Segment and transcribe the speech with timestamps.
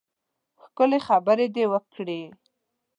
[0.61, 2.21] ښکلې خبرې دې وکړې.